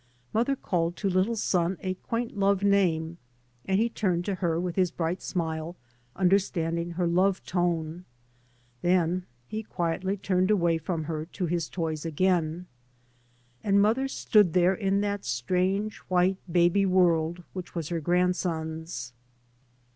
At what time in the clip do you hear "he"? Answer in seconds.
3.79-3.87, 9.47-9.61